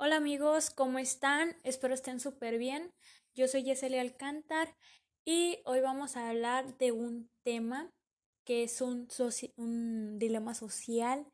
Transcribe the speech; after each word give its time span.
Hola 0.00 0.14
amigos, 0.14 0.70
¿cómo 0.70 1.00
están? 1.00 1.56
Espero 1.64 1.92
estén 1.92 2.20
súper 2.20 2.56
bien. 2.56 2.94
Yo 3.34 3.48
soy 3.48 3.64
Yesenia 3.64 4.00
Alcántar 4.00 4.76
y 5.24 5.58
hoy 5.64 5.80
vamos 5.80 6.16
a 6.16 6.28
hablar 6.28 6.78
de 6.78 6.92
un 6.92 7.28
tema 7.42 7.90
que 8.44 8.62
es 8.62 8.80
un, 8.80 9.08
un 9.56 10.20
dilema 10.20 10.54
social, 10.54 11.26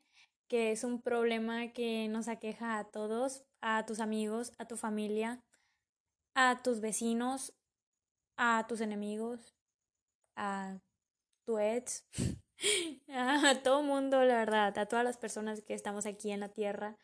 que 0.48 0.72
es 0.72 0.82
un 0.82 1.02
problema 1.02 1.74
que 1.74 2.08
nos 2.08 2.26
aqueja 2.26 2.78
a 2.78 2.84
todos, 2.84 3.44
a 3.60 3.84
tus 3.84 4.00
amigos, 4.00 4.52
a 4.56 4.66
tu 4.66 4.78
familia, 4.78 5.44
a 6.34 6.62
tus 6.62 6.80
vecinos, 6.80 7.52
a 8.38 8.64
tus 8.66 8.80
enemigos, 8.80 9.54
a 10.36 10.80
tu 11.44 11.58
ex, 11.58 12.06
a 13.08 13.60
todo 13.62 13.82
mundo, 13.82 14.24
la 14.24 14.36
verdad, 14.36 14.78
a 14.78 14.86
todas 14.86 15.04
las 15.04 15.18
personas 15.18 15.60
que 15.60 15.74
estamos 15.74 16.06
aquí 16.06 16.30
en 16.30 16.40
la 16.40 16.48
tierra 16.48 16.96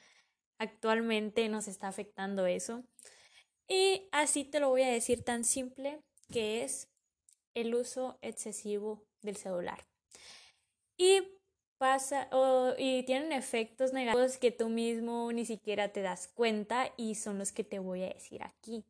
actualmente 0.61 1.49
nos 1.49 1.67
está 1.67 1.89
afectando 1.89 2.47
eso. 2.47 2.85
Y 3.67 4.09
así 4.13 4.45
te 4.45 4.61
lo 4.61 4.69
voy 4.69 4.83
a 4.83 4.91
decir 4.91 5.25
tan 5.25 5.45
simple 5.45 6.01
que 6.31 6.63
es 6.63 6.89
el 7.55 7.75
uso 7.75 8.19
excesivo 8.21 9.03
del 9.23 9.37
celular. 9.37 9.87
Y 10.97 11.23
pasa 11.79 12.29
y 12.77 13.03
tienen 13.05 13.33
efectos 13.33 13.95
negativos 13.95 14.37
que 14.37 14.53
tú 14.53 14.69
mismo 14.69 15.33
ni 15.33 15.47
siquiera 15.47 15.93
te 15.93 16.03
das 16.03 16.29
cuenta 16.29 16.93
y 16.97 17.15
son 17.15 17.39
los 17.39 17.53
que 17.53 17.65
te 17.65 17.79
voy 17.79 18.03
a 18.03 18.11
decir 18.11 18.43
aquí. 18.43 18.85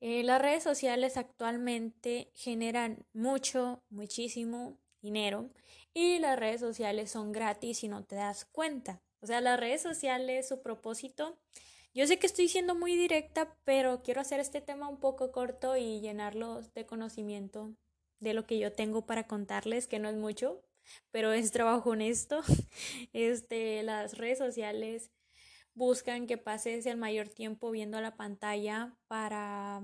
Eh, 0.00 0.22
las 0.22 0.40
redes 0.40 0.62
sociales 0.62 1.16
actualmente 1.16 2.30
generan 2.34 3.04
mucho, 3.12 3.82
muchísimo 3.90 4.78
dinero 5.00 5.50
y 5.92 6.20
las 6.20 6.38
redes 6.38 6.60
sociales 6.60 7.10
son 7.10 7.32
gratis 7.32 7.82
y 7.82 7.88
no 7.88 8.04
te 8.04 8.14
das 8.14 8.44
cuenta. 8.44 9.02
O 9.22 9.26
sea, 9.26 9.40
las 9.40 9.58
redes 9.58 9.80
sociales, 9.80 10.48
su 10.48 10.62
propósito, 10.62 11.38
yo 11.94 12.06
sé 12.06 12.18
que 12.18 12.26
estoy 12.26 12.48
siendo 12.48 12.74
muy 12.74 12.96
directa, 12.96 13.56
pero 13.64 14.02
quiero 14.02 14.20
hacer 14.20 14.40
este 14.40 14.60
tema 14.60 14.88
un 14.88 14.98
poco 14.98 15.30
corto 15.30 15.76
y 15.76 16.00
llenarlos 16.00 16.74
de 16.74 16.86
conocimiento 16.86 17.74
de 18.18 18.34
lo 18.34 18.46
que 18.46 18.58
yo 18.58 18.72
tengo 18.72 19.06
para 19.06 19.26
contarles, 19.28 19.86
que 19.86 20.00
no 20.00 20.08
es 20.08 20.16
mucho, 20.16 20.62
pero 21.12 21.32
es 21.32 21.52
trabajo 21.52 21.90
honesto. 21.90 22.42
Este, 23.12 23.82
las 23.82 24.18
redes 24.18 24.38
sociales 24.38 25.10
buscan 25.74 26.26
que 26.26 26.38
pases 26.38 26.86
el 26.86 26.96
mayor 26.96 27.28
tiempo 27.28 27.70
viendo 27.70 28.00
la 28.00 28.16
pantalla 28.16 28.96
para 29.06 29.82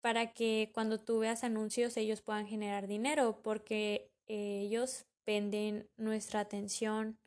para 0.00 0.32
que 0.32 0.70
cuando 0.72 1.00
tú 1.00 1.18
veas 1.18 1.42
anuncios 1.42 1.96
ellos 1.96 2.22
puedan 2.22 2.46
generar 2.46 2.86
dinero 2.86 3.42
porque 3.42 4.12
ellos 4.28 5.04
venden 5.26 5.88
nuestra 5.96 6.40
atención 6.40 7.18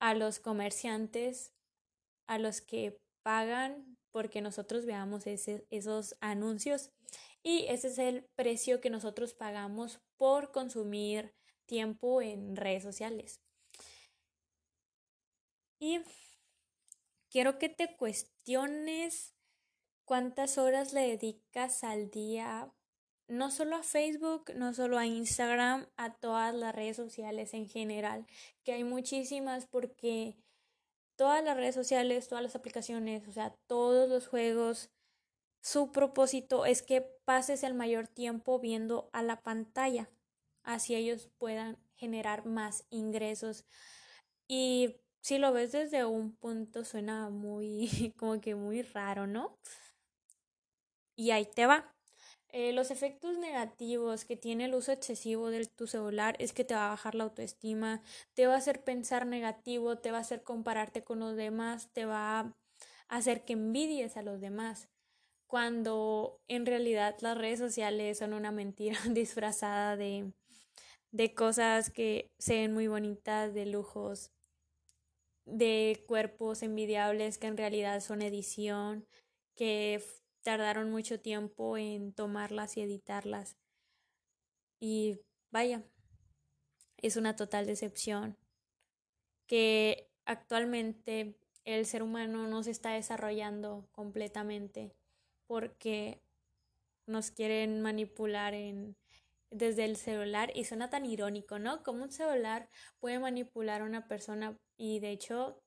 a 0.00 0.14
los 0.14 0.40
comerciantes, 0.40 1.52
a 2.26 2.38
los 2.38 2.60
que 2.60 2.98
pagan 3.22 3.96
porque 4.10 4.40
nosotros 4.40 4.86
veamos 4.86 5.24
esos 5.26 6.16
anuncios 6.20 6.90
y 7.42 7.66
ese 7.68 7.88
es 7.88 7.98
el 7.98 8.24
precio 8.34 8.80
que 8.80 8.90
nosotros 8.90 9.34
pagamos 9.34 10.00
por 10.16 10.50
consumir 10.52 11.32
tiempo 11.66 12.20
en 12.20 12.56
redes 12.56 12.82
sociales. 12.82 13.40
Y 15.78 16.00
quiero 17.30 17.58
que 17.58 17.68
te 17.68 17.96
cuestiones 17.96 19.34
cuántas 20.04 20.58
horas 20.58 20.92
le 20.92 21.02
dedicas 21.16 21.84
al 21.84 22.10
día 22.10 22.72
no 23.30 23.50
solo 23.50 23.76
a 23.76 23.82
Facebook, 23.82 24.52
no 24.56 24.74
solo 24.74 24.98
a 24.98 25.06
Instagram, 25.06 25.86
a 25.96 26.14
todas 26.14 26.54
las 26.54 26.74
redes 26.74 26.96
sociales 26.96 27.54
en 27.54 27.68
general, 27.68 28.26
que 28.64 28.72
hay 28.72 28.84
muchísimas 28.84 29.66
porque 29.66 30.36
todas 31.16 31.44
las 31.44 31.56
redes 31.56 31.74
sociales, 31.74 32.28
todas 32.28 32.42
las 32.42 32.56
aplicaciones, 32.56 33.26
o 33.28 33.32
sea, 33.32 33.54
todos 33.66 34.08
los 34.08 34.26
juegos, 34.26 34.90
su 35.62 35.92
propósito 35.92 36.66
es 36.66 36.82
que 36.82 37.02
pases 37.24 37.62
el 37.62 37.74
mayor 37.74 38.08
tiempo 38.08 38.58
viendo 38.58 39.10
a 39.12 39.22
la 39.22 39.42
pantalla, 39.42 40.10
así 40.62 40.94
ellos 40.94 41.30
puedan 41.38 41.78
generar 41.94 42.46
más 42.46 42.84
ingresos. 42.90 43.64
Y 44.48 44.96
si 45.20 45.38
lo 45.38 45.52
ves 45.52 45.72
desde 45.72 46.04
un 46.04 46.34
punto 46.34 46.84
suena 46.84 47.30
muy 47.30 48.12
como 48.18 48.40
que 48.40 48.54
muy 48.54 48.82
raro, 48.82 49.26
¿no? 49.26 49.58
Y 51.14 51.30
ahí 51.30 51.44
te 51.46 51.66
va. 51.66 51.94
Eh, 52.52 52.72
los 52.72 52.90
efectos 52.90 53.38
negativos 53.38 54.24
que 54.24 54.36
tiene 54.36 54.64
el 54.64 54.74
uso 54.74 54.90
excesivo 54.90 55.50
de 55.50 55.66
tu 55.66 55.86
celular 55.86 56.34
es 56.40 56.52
que 56.52 56.64
te 56.64 56.74
va 56.74 56.86
a 56.86 56.90
bajar 56.90 57.14
la 57.14 57.24
autoestima, 57.24 58.02
te 58.34 58.46
va 58.46 58.54
a 58.54 58.58
hacer 58.58 58.82
pensar 58.82 59.26
negativo, 59.26 59.98
te 59.98 60.10
va 60.10 60.18
a 60.18 60.22
hacer 60.22 60.42
compararte 60.42 61.04
con 61.04 61.20
los 61.20 61.36
demás, 61.36 61.90
te 61.92 62.06
va 62.06 62.40
a 62.40 62.54
hacer 63.08 63.44
que 63.44 63.52
envidies 63.52 64.16
a 64.16 64.22
los 64.22 64.40
demás, 64.40 64.88
cuando 65.46 66.40
en 66.48 66.66
realidad 66.66 67.16
las 67.20 67.38
redes 67.38 67.60
sociales 67.60 68.18
son 68.18 68.32
una 68.32 68.50
mentira 68.52 68.98
disfrazada 69.10 69.96
de, 69.96 70.32
de 71.12 71.34
cosas 71.34 71.90
que 71.90 72.30
se 72.38 72.54
ven 72.54 72.74
muy 72.74 72.88
bonitas, 72.88 73.54
de 73.54 73.66
lujos, 73.66 74.32
de 75.44 76.04
cuerpos 76.06 76.62
envidiables 76.62 77.38
que 77.38 77.46
en 77.46 77.56
realidad 77.56 78.00
son 78.00 78.22
edición, 78.22 79.06
que 79.56 80.02
tardaron 80.42 80.90
mucho 80.90 81.20
tiempo 81.20 81.76
en 81.76 82.12
tomarlas 82.12 82.76
y 82.76 82.82
editarlas. 82.82 83.56
Y 84.78 85.20
vaya, 85.50 85.84
es 86.96 87.16
una 87.16 87.36
total 87.36 87.66
decepción 87.66 88.36
que 89.46 90.08
actualmente 90.24 91.36
el 91.64 91.86
ser 91.86 92.02
humano 92.02 92.48
no 92.48 92.62
se 92.62 92.70
está 92.70 92.92
desarrollando 92.92 93.88
completamente 93.92 94.94
porque 95.46 96.22
nos 97.06 97.30
quieren 97.30 97.80
manipular 97.80 98.54
en 98.54 98.96
desde 99.50 99.84
el 99.84 99.96
celular 99.96 100.52
y 100.54 100.64
suena 100.64 100.90
tan 100.90 101.04
irónico, 101.04 101.58
¿no? 101.58 101.82
Como 101.82 102.04
un 102.04 102.12
celular 102.12 102.68
puede 103.00 103.18
manipular 103.18 103.82
a 103.82 103.84
una 103.84 104.06
persona 104.06 104.56
y 104.76 105.00
de 105.00 105.10
hecho 105.10 105.60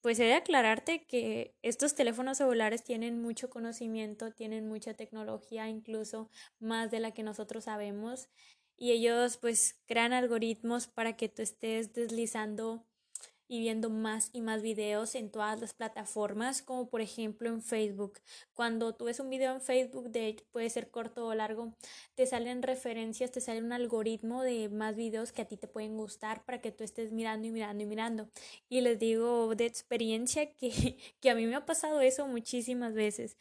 pues 0.00 0.18
he 0.20 0.24
de 0.24 0.34
aclararte 0.34 1.04
que 1.06 1.54
estos 1.62 1.94
teléfonos 1.94 2.38
celulares 2.38 2.84
tienen 2.84 3.20
mucho 3.20 3.50
conocimiento, 3.50 4.32
tienen 4.32 4.68
mucha 4.68 4.94
tecnología, 4.94 5.68
incluso 5.68 6.30
más 6.58 6.90
de 6.90 7.00
la 7.00 7.12
que 7.12 7.22
nosotros 7.22 7.64
sabemos, 7.64 8.28
y 8.76 8.92
ellos 8.92 9.36
pues 9.38 9.80
crean 9.86 10.12
algoritmos 10.12 10.86
para 10.86 11.16
que 11.16 11.28
tú 11.28 11.42
estés 11.42 11.92
deslizando 11.92 12.87
y 13.48 13.60
viendo 13.60 13.90
más 13.90 14.30
y 14.32 14.42
más 14.42 14.62
videos 14.62 15.14
en 15.14 15.30
todas 15.30 15.60
las 15.60 15.74
plataformas, 15.74 16.62
como 16.62 16.88
por 16.88 17.00
ejemplo 17.00 17.48
en 17.48 17.62
Facebook. 17.62 18.20
Cuando 18.54 18.94
tú 18.94 19.06
ves 19.06 19.20
un 19.20 19.30
video 19.30 19.54
en 19.54 19.60
Facebook, 19.60 20.10
de 20.10 20.36
puede 20.52 20.70
ser 20.70 20.90
corto 20.90 21.26
o 21.26 21.34
largo, 21.34 21.74
te 22.14 22.26
salen 22.26 22.62
referencias, 22.62 23.32
te 23.32 23.40
sale 23.40 23.62
un 23.62 23.72
algoritmo 23.72 24.42
de 24.42 24.68
más 24.68 24.94
videos 24.94 25.32
que 25.32 25.42
a 25.42 25.46
ti 25.46 25.56
te 25.56 25.66
pueden 25.66 25.96
gustar 25.96 26.44
para 26.44 26.60
que 26.60 26.70
tú 26.70 26.84
estés 26.84 27.10
mirando 27.10 27.48
y 27.48 27.50
mirando 27.50 27.82
y 27.82 27.86
mirando. 27.86 28.28
Y 28.68 28.82
les 28.82 28.98
digo 28.98 29.54
de 29.54 29.66
experiencia 29.66 30.52
que, 30.52 30.98
que 31.20 31.30
a 31.30 31.34
mí 31.34 31.46
me 31.46 31.56
ha 31.56 31.66
pasado 31.66 32.00
eso 32.00 32.26
muchísimas 32.28 32.94
veces 32.94 33.36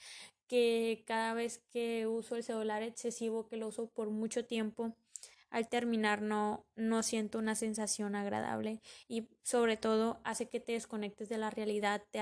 que 0.47 1.03
cada 1.05 1.33
vez 1.33 1.59
que 1.69 2.07
uso 2.07 2.35
el 2.35 2.43
celular 2.43 2.81
excesivo, 2.81 3.47
que 3.47 3.57
lo 3.57 3.67
uso 3.67 3.87
por 3.87 4.09
mucho 4.09 4.45
tiempo, 4.45 4.95
al 5.49 5.69
terminar 5.69 6.21
no, 6.21 6.65
no 6.75 7.03
siento 7.03 7.39
una 7.39 7.55
sensación 7.55 8.15
agradable 8.15 8.81
y 9.07 9.29
sobre 9.43 9.77
todo 9.77 10.19
hace 10.23 10.49
que 10.49 10.59
te 10.59 10.73
desconectes 10.73 11.29
de 11.29 11.37
la 11.37 11.49
realidad, 11.49 12.03
te 12.11 12.19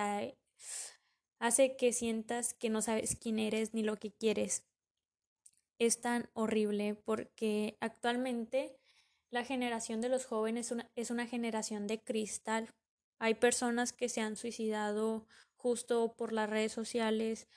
hace 1.40 1.76
que 1.76 1.94
sientas 1.94 2.54
que 2.54 2.70
no 2.70 2.82
sabes 2.82 3.16
quién 3.16 3.40
eres 3.40 3.74
ni 3.74 3.84
lo 3.84 3.98
que 3.98 4.12
quieres. 4.12 4.66
Es 5.80 6.02
tan 6.02 6.30
horrible 6.34 6.96
porque 6.96 7.78
actualmente 7.82 8.78
la 9.30 9.44
generación 9.44 10.02
de 10.02 10.10
los 10.10 10.26
jóvenes 10.26 10.72
una, 10.72 10.90
es 10.96 11.12
una 11.12 11.28
generación 11.28 11.88
de 11.88 12.02
cristal. 12.02 12.74
Hay 13.20 13.36
personas 13.36 13.92
que 13.92 14.08
se 14.08 14.22
han 14.22 14.38
suicidado 14.38 15.28
justo 15.58 16.16
por 16.16 16.32
las 16.32 16.50
redes 16.50 16.72
sociales. 16.72 17.48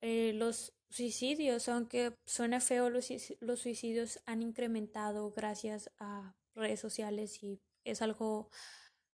Eh, 0.00 0.32
los 0.34 0.74
suicidios, 0.92 1.68
aunque 1.68 2.14
suene 2.26 2.60
feo, 2.60 2.90
los, 2.90 3.08
los 3.40 3.60
suicidios 3.60 4.20
han 4.26 4.42
incrementado 4.42 5.32
gracias 5.32 5.90
a 5.98 6.34
redes 6.54 6.80
sociales 6.80 7.42
y 7.42 7.60
es 7.84 8.02
algo 8.02 8.50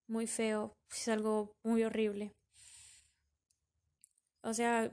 muy 0.09 0.27
feo, 0.27 0.77
es 0.91 1.09
algo 1.09 1.57
muy 1.65 1.85
horrible. 1.85 2.35
O 4.43 4.55
sea, 4.55 4.93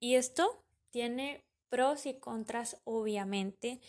y 0.00 0.14
esto 0.14 0.64
tiene 0.90 1.44
pros 1.68 2.06
y 2.06 2.18
contras, 2.18 2.80
obviamente. 2.84 3.80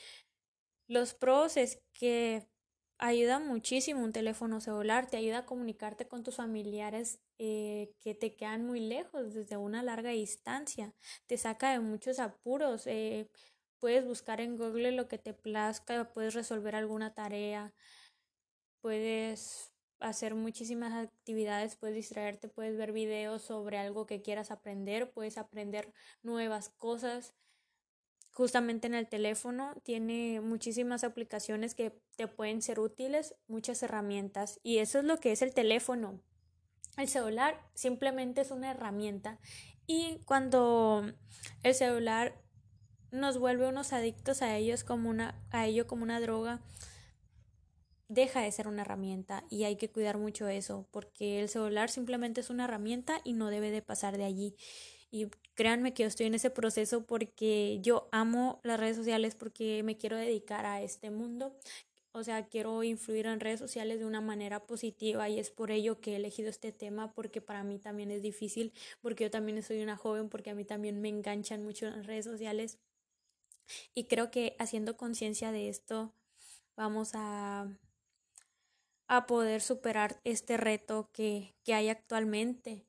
Los 0.87 1.13
pros 1.13 1.57
es 1.57 1.79
que 1.93 2.47
ayuda 2.99 3.39
muchísimo 3.39 4.03
un 4.03 4.11
teléfono 4.13 4.59
celular, 4.61 5.07
te 5.07 5.17
ayuda 5.17 5.39
a 5.39 5.45
comunicarte 5.45 6.07
con 6.07 6.23
tus 6.23 6.35
familiares 6.35 7.19
eh, 7.37 7.93
que 8.01 8.15
te 8.15 8.35
quedan 8.35 8.65
muy 8.65 8.79
lejos 8.79 9.33
desde 9.33 9.57
una 9.57 9.83
larga 9.83 10.11
distancia, 10.11 10.93
te 11.27 11.37
saca 11.37 11.71
de 11.71 11.79
muchos 11.79 12.19
apuros, 12.19 12.87
eh, 12.87 13.29
puedes 13.79 14.05
buscar 14.05 14.41
en 14.41 14.57
Google 14.57 14.91
lo 14.93 15.07
que 15.07 15.17
te 15.19 15.33
plazca, 15.33 16.11
puedes 16.13 16.33
resolver 16.33 16.75
alguna 16.75 17.13
tarea, 17.13 17.73
puedes 18.81 19.71
hacer 19.99 20.35
muchísimas 20.35 20.93
actividades, 20.93 21.75
puedes 21.75 21.95
distraerte, 21.95 22.49
puedes 22.49 22.77
ver 22.77 22.91
videos 22.91 23.43
sobre 23.43 23.77
algo 23.77 24.05
que 24.05 24.21
quieras 24.21 24.51
aprender, 24.51 25.11
puedes 25.11 25.37
aprender 25.37 25.91
nuevas 26.23 26.69
cosas. 26.69 27.35
Justamente 28.37 28.85
en 28.85 28.93
el 28.93 29.07
teléfono 29.07 29.73
tiene 29.81 30.41
muchísimas 30.41 31.03
aplicaciones 31.03 31.73
que 31.73 31.99
te 32.17 32.27
pueden 32.27 32.61
ser 32.61 32.79
útiles, 32.79 33.33
muchas 33.47 33.81
herramientas 33.81 34.59
y 34.61 34.77
eso 34.77 34.99
es 34.99 35.05
lo 35.05 35.17
que 35.17 35.31
es 35.31 35.41
el 35.41 35.55
teléfono. 35.55 36.21
El 36.97 37.07
celular 37.07 37.59
simplemente 37.73 38.41
es 38.41 38.51
una 38.51 38.69
herramienta 38.69 39.39
y 39.87 40.19
cuando 40.25 41.11
el 41.63 41.73
celular 41.73 42.39
nos 43.09 43.39
vuelve 43.39 43.69
unos 43.69 43.91
adictos 43.91 44.43
a 44.43 44.55
ellos 44.55 44.83
como 44.83 45.09
una 45.09 45.43
a 45.49 45.65
ello 45.65 45.87
como 45.87 46.03
una 46.03 46.21
droga, 46.21 46.61
deja 48.07 48.41
de 48.41 48.51
ser 48.51 48.67
una 48.67 48.83
herramienta 48.83 49.45
y 49.49 49.63
hay 49.63 49.77
que 49.77 49.89
cuidar 49.89 50.19
mucho 50.19 50.47
eso 50.47 50.87
porque 50.91 51.39
el 51.39 51.49
celular 51.49 51.89
simplemente 51.89 52.41
es 52.41 52.51
una 52.51 52.65
herramienta 52.65 53.19
y 53.23 53.33
no 53.33 53.49
debe 53.49 53.71
de 53.71 53.81
pasar 53.81 54.15
de 54.15 54.25
allí. 54.25 54.55
Y 55.11 55.27
créanme 55.55 55.93
que 55.93 56.03
yo 56.03 56.07
estoy 56.07 56.25
en 56.27 56.35
ese 56.35 56.49
proceso 56.49 57.05
porque 57.05 57.79
yo 57.81 58.09
amo 58.11 58.59
las 58.63 58.79
redes 58.79 58.97
sociales 58.97 59.35
porque 59.35 59.81
me 59.83 59.97
quiero 59.97 60.17
dedicar 60.17 60.65
a 60.65 60.81
este 60.81 61.09
mundo. 61.11 61.55
O 62.11 62.23
sea, 62.23 62.47
quiero 62.47 62.83
influir 62.83 63.27
en 63.27 63.39
redes 63.39 63.59
sociales 63.59 63.99
de 63.99 64.05
una 64.05 64.21
manera 64.21 64.65
positiva 64.65 65.29
y 65.29 65.39
es 65.39 65.51
por 65.51 65.71
ello 65.71 66.01
que 66.01 66.13
he 66.13 66.15
elegido 66.15 66.49
este 66.49 66.71
tema 66.71 67.13
porque 67.13 67.41
para 67.41 67.63
mí 67.63 67.79
también 67.79 68.11
es 68.11 68.21
difícil, 68.21 68.73
porque 69.01 69.25
yo 69.25 69.31
también 69.31 69.61
soy 69.63 69.81
una 69.83 69.97
joven, 69.97 70.29
porque 70.29 70.49
a 70.49 70.55
mí 70.55 70.65
también 70.65 70.99
me 71.01 71.09
enganchan 71.09 71.63
mucho 71.63 71.85
las 71.89 72.05
redes 72.07 72.25
sociales. 72.25 72.79
Y 73.93 74.05
creo 74.05 74.31
que 74.31 74.55
haciendo 74.59 74.97
conciencia 74.97 75.51
de 75.51 75.69
esto 75.69 76.13
vamos 76.75 77.11
a 77.13 77.67
a 79.07 79.25
poder 79.25 79.61
superar 79.61 80.19
este 80.23 80.57
reto 80.57 81.09
que, 81.13 81.55
que 81.63 81.73
hay 81.73 81.89
actualmente. 81.89 82.86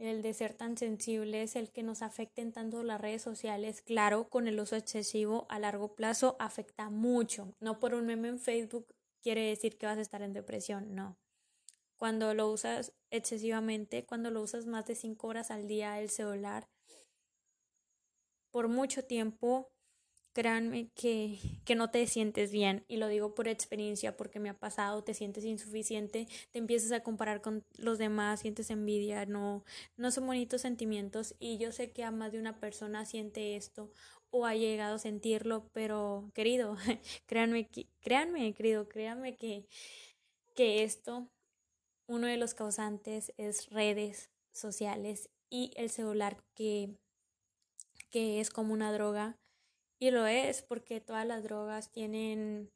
El 0.00 0.22
de 0.22 0.32
ser 0.32 0.54
tan 0.54 0.78
sensibles, 0.78 1.56
el 1.56 1.70
que 1.70 1.82
nos 1.82 2.00
afecten 2.00 2.52
tanto 2.52 2.82
las 2.82 2.98
redes 2.98 3.20
sociales, 3.20 3.82
claro, 3.82 4.30
con 4.30 4.48
el 4.48 4.58
uso 4.58 4.74
excesivo 4.74 5.44
a 5.50 5.58
largo 5.58 5.94
plazo 5.94 6.36
afecta 6.38 6.88
mucho. 6.88 7.54
No 7.60 7.78
por 7.78 7.92
un 7.92 8.06
meme 8.06 8.28
en 8.28 8.38
Facebook 8.38 8.94
quiere 9.22 9.42
decir 9.42 9.76
que 9.76 9.84
vas 9.84 9.98
a 9.98 10.00
estar 10.00 10.22
en 10.22 10.32
depresión, 10.32 10.94
no. 10.94 11.18
Cuando 11.98 12.32
lo 12.32 12.50
usas 12.50 12.94
excesivamente, 13.10 14.06
cuando 14.06 14.30
lo 14.30 14.40
usas 14.40 14.64
más 14.64 14.86
de 14.86 14.94
cinco 14.94 15.26
horas 15.26 15.50
al 15.50 15.68
día 15.68 16.00
el 16.00 16.08
celular, 16.08 16.66
por 18.50 18.68
mucho 18.68 19.04
tiempo 19.04 19.70
créanme 20.32 20.90
que, 20.94 21.38
que 21.64 21.74
no 21.74 21.90
te 21.90 22.06
sientes 22.06 22.52
bien 22.52 22.84
y 22.88 22.96
lo 22.96 23.08
digo 23.08 23.34
por 23.34 23.48
experiencia 23.48 24.16
porque 24.16 24.40
me 24.40 24.50
ha 24.50 24.58
pasado, 24.58 25.02
te 25.02 25.14
sientes 25.14 25.44
insuficiente, 25.44 26.28
te 26.50 26.58
empiezas 26.58 26.92
a 26.92 27.02
comparar 27.02 27.40
con 27.40 27.64
los 27.78 27.98
demás, 27.98 28.40
sientes 28.40 28.70
envidia, 28.70 29.26
no, 29.26 29.64
no 29.96 30.10
son 30.10 30.26
bonitos 30.26 30.62
sentimientos 30.62 31.34
y 31.38 31.58
yo 31.58 31.72
sé 31.72 31.92
que 31.92 32.04
a 32.04 32.10
más 32.10 32.32
de 32.32 32.38
una 32.38 32.60
persona 32.60 33.04
siente 33.06 33.56
esto 33.56 33.90
o 34.30 34.46
ha 34.46 34.54
llegado 34.54 34.96
a 34.96 34.98
sentirlo, 34.98 35.68
pero 35.72 36.30
querido, 36.34 36.76
créanme, 37.26 37.68
créanme, 38.00 38.54
querido, 38.54 38.88
créanme 38.88 39.36
que, 39.36 39.66
que 40.54 40.84
esto, 40.84 41.28
uno 42.06 42.26
de 42.28 42.36
los 42.36 42.54
causantes 42.54 43.32
es 43.36 43.68
redes 43.70 44.30
sociales 44.52 45.30
y 45.48 45.72
el 45.76 45.90
celular 45.90 46.44
que, 46.54 46.96
que 48.10 48.40
es 48.40 48.50
como 48.50 48.72
una 48.72 48.92
droga 48.92 49.39
y 50.00 50.10
lo 50.10 50.26
es 50.26 50.62
porque 50.62 51.00
todas 51.00 51.26
las 51.26 51.44
drogas 51.44 51.92
tienen, 51.92 52.72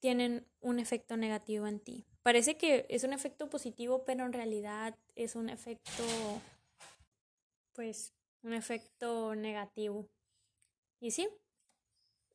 tienen 0.00 0.46
un 0.60 0.78
efecto 0.78 1.16
negativo 1.16 1.66
en 1.66 1.80
ti. 1.80 2.06
Parece 2.22 2.56
que 2.56 2.86
es 2.88 3.02
un 3.02 3.12
efecto 3.12 3.50
positivo, 3.50 4.04
pero 4.04 4.24
en 4.24 4.32
realidad 4.32 4.96
es 5.16 5.34
un 5.34 5.48
efecto, 5.48 6.04
pues, 7.72 8.14
un 8.42 8.52
efecto 8.52 9.34
negativo. 9.34 10.08
Y 11.00 11.10
sí, 11.10 11.28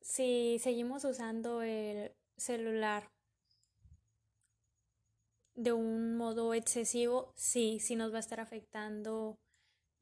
si 0.02 0.58
seguimos 0.60 1.04
usando 1.04 1.62
el 1.62 2.12
celular 2.36 3.10
de 5.54 5.72
un 5.72 6.16
modo 6.16 6.52
excesivo, 6.52 7.32
sí, 7.34 7.80
sí 7.80 7.96
nos 7.96 8.12
va 8.12 8.18
a 8.18 8.20
estar 8.20 8.40
afectando 8.40 9.38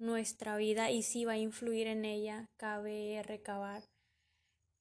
nuestra 0.00 0.56
vida 0.56 0.90
y 0.90 1.02
si 1.02 1.24
va 1.24 1.32
a 1.32 1.38
influir 1.38 1.86
en 1.86 2.04
ella, 2.04 2.48
cabe 2.56 3.22
recabar 3.22 3.84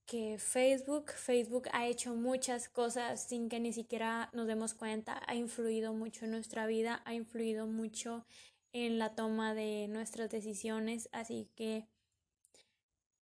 que 0.10 0.40
Facebook, 0.40 1.12
Facebook 1.12 1.70
ha 1.72 1.86
hecho 1.86 2.16
muchas 2.16 2.68
cosas 2.68 3.28
sin 3.28 3.48
que 3.48 3.60
ni 3.60 3.74
siquiera 3.74 4.32
nos 4.34 4.48
demos 4.48 4.74
cuenta, 4.74 5.22
ha 5.28 5.36
influido 5.36 5.94
mucho 5.94 6.26
en 6.26 6.32
nuestra 6.32 6.66
vida, 6.66 7.04
ha 7.06 7.14
influido 7.14 7.68
mucho 7.68 8.26
en 8.74 8.98
la 8.98 9.14
toma 9.14 9.54
de 9.54 9.88
nuestras 9.88 10.32
decisiones, 10.32 11.10
así 11.12 11.48
que 11.56 11.86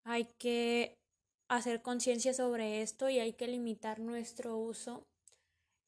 hay 0.05 0.27
que 0.37 0.99
hacer 1.49 1.81
conciencia 1.81 2.35
sobre 2.35 2.83
esto 2.83 3.09
y 3.09 3.19
hay 3.19 3.33
que 3.33 3.49
limitar 3.49 3.99
nuestro 3.99 4.59
uso 4.59 5.07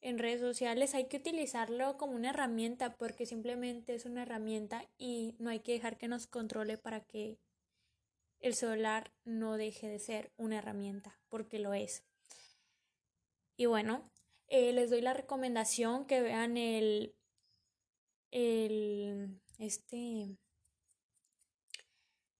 en 0.01 0.19
redes 0.19 0.41
sociales 0.41 0.93
hay 0.93 1.07
que 1.07 1.17
utilizarlo 1.17 1.97
como 1.97 2.13
una 2.13 2.29
herramienta 2.29 2.95
porque 2.95 3.25
simplemente 3.25 3.95
es 3.95 4.05
una 4.05 4.23
herramienta 4.23 4.87
y 4.97 5.35
no 5.39 5.49
hay 5.49 5.59
que 5.59 5.73
dejar 5.73 5.97
que 5.97 6.07
nos 6.07 6.27
controle 6.27 6.77
para 6.77 7.01
que 7.01 7.39
el 8.39 8.53
celular 8.53 9.11
no 9.25 9.57
deje 9.57 9.87
de 9.87 9.99
ser 9.99 10.31
una 10.37 10.59
herramienta 10.59 11.19
porque 11.29 11.59
lo 11.59 11.73
es. 11.73 12.03
Y 13.55 13.65
bueno, 13.65 14.03
eh, 14.47 14.71
les 14.71 14.89
doy 14.89 15.01
la 15.01 15.13
recomendación 15.13 16.05
que 16.05 16.21
vean 16.21 16.57
el, 16.57 17.15
el, 18.31 19.41
este, 19.57 20.37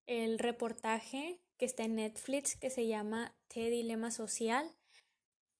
el 0.05 0.37
reportaje 0.37 1.41
que 1.57 1.65
está 1.65 1.83
en 1.83 1.95
Netflix 1.95 2.55
que 2.55 2.69
se 2.69 2.87
llama 2.87 3.35
T 3.47 3.69
Dilema 3.71 4.11
Social, 4.11 4.71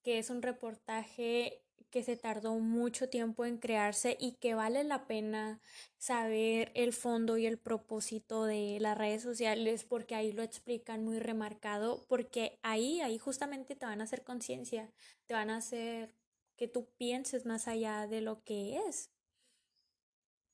que 0.04 0.20
es 0.20 0.30
un 0.30 0.44
reportaje 0.44 1.64
que 1.90 2.04
se 2.04 2.18
tardó 2.18 2.56
mucho 2.60 3.10
tiempo 3.10 3.46
en 3.46 3.58
crearse 3.58 4.18
y 4.20 4.34
que 4.34 4.54
vale 4.54 4.84
la 4.84 5.08
pena 5.08 5.62
saber 5.98 6.72
el 6.76 6.94
fondo 6.94 7.38
y 7.38 7.46
el 7.46 7.58
propósito 7.58 8.46
de 8.46 8.78
las 8.80 8.98
redes 8.98 9.24
sociales 9.24 9.84
porque 9.84 10.16
ahí 10.16 10.32
lo 10.32 10.44
explican 10.44 11.04
muy 11.04 11.20
remarcado 11.20 12.06
porque 12.08 12.60
ahí 12.64 13.02
ahí 13.02 13.18
justamente 13.18 13.76
te 13.76 13.86
van 13.86 14.02
a 14.02 14.06
hacer 14.06 14.24
conciencia, 14.24 14.92
te 15.26 15.34
van 15.34 15.50
a 15.50 15.58
hacer 15.58 16.14
que 16.58 16.68
tú 16.68 16.90
pienses 16.98 17.46
más 17.46 17.68
allá 17.68 18.08
de 18.08 18.22
lo 18.22 18.44
que 18.44 18.78
es, 18.88 19.12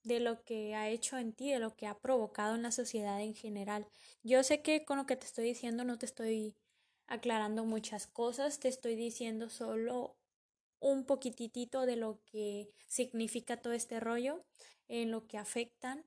de 0.04 0.20
lo 0.20 0.44
que 0.44 0.76
ha 0.76 0.90
hecho 0.90 1.18
en 1.18 1.34
ti, 1.34 1.52
de 1.52 1.60
lo 1.60 1.76
que 1.76 1.88
ha 1.88 2.00
provocado 2.00 2.56
en 2.56 2.64
la 2.64 2.72
sociedad 2.72 3.22
en 3.22 3.34
general. 3.36 3.88
Yo 4.22 4.44
sé 4.44 4.62
que 4.62 4.86
con 4.86 4.98
lo 4.98 5.06
que 5.06 5.16
te 5.16 5.26
estoy 5.26 5.46
diciendo 5.46 5.84
no 5.84 5.98
te 5.98 6.06
estoy 6.06 6.56
aclarando 7.08 7.66
muchas 7.66 8.08
cosas, 8.08 8.60
te 8.60 8.68
estoy 8.68 8.96
diciendo 8.96 9.50
solo 9.50 10.18
un 10.84 11.06
poquitito 11.06 11.86
de 11.86 11.96
lo 11.96 12.20
que 12.26 12.70
significa 12.88 13.58
todo 13.58 13.74
este 13.74 14.02
rollo, 14.02 14.44
en 14.90 15.12
lo 15.12 15.28
que 15.28 15.38
afectan 15.38 16.06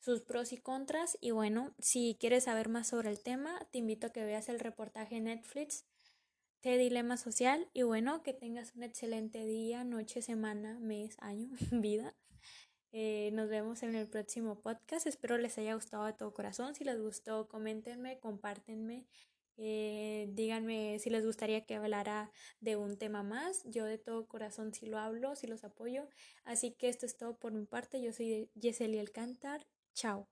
sus 0.00 0.22
pros 0.22 0.52
y 0.52 0.58
contras. 0.58 1.16
Y 1.20 1.30
bueno, 1.30 1.72
si 1.78 2.16
quieres 2.18 2.44
saber 2.44 2.68
más 2.68 2.88
sobre 2.88 3.10
el 3.10 3.20
tema, 3.20 3.66
te 3.70 3.78
invito 3.78 4.08
a 4.08 4.10
que 4.10 4.24
veas 4.24 4.48
el 4.48 4.58
reportaje 4.58 5.20
Netflix 5.20 5.84
de 6.62 6.76
Dilema 6.76 7.16
Social. 7.16 7.68
Y 7.72 7.82
bueno, 7.82 8.24
que 8.24 8.34
tengas 8.34 8.74
un 8.74 8.82
excelente 8.82 9.44
día, 9.44 9.84
noche, 9.84 10.20
semana, 10.20 10.80
mes, 10.80 11.16
año, 11.20 11.50
vida. 11.70 12.14
Eh, 12.90 13.30
nos 13.34 13.48
vemos 13.48 13.84
en 13.84 13.94
el 13.94 14.08
próximo 14.08 14.60
podcast. 14.60 15.06
Espero 15.06 15.38
les 15.38 15.58
haya 15.58 15.74
gustado 15.74 16.06
de 16.06 16.12
todo 16.12 16.34
corazón. 16.34 16.74
Si 16.74 16.82
les 16.82 17.00
gustó, 17.00 17.46
coméntenme, 17.46 18.18
compártenme 18.18 19.06
eh, 19.58 20.28
díganme 20.32 20.98
si 21.00 21.10
les 21.10 21.26
gustaría 21.26 21.66
que 21.66 21.74
hablara 21.74 22.30
de 22.60 22.76
un 22.76 22.96
tema 22.96 23.22
más. 23.22 23.62
Yo 23.64 23.84
de 23.84 23.98
todo 23.98 24.26
corazón 24.26 24.72
si 24.72 24.86
lo 24.86 24.98
hablo, 24.98 25.36
si 25.36 25.46
los 25.46 25.64
apoyo. 25.64 26.08
Así 26.44 26.72
que 26.72 26.88
esto 26.88 27.06
es 27.06 27.16
todo 27.16 27.36
por 27.38 27.52
mi 27.52 27.66
parte. 27.66 28.00
Yo 28.00 28.12
soy 28.12 28.50
Yeseli 28.54 28.98
Alcántar. 28.98 29.66
Chao. 29.94 30.28